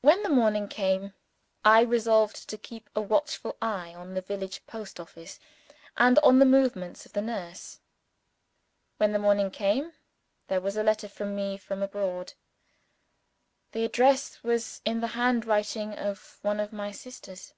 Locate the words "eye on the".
3.60-4.22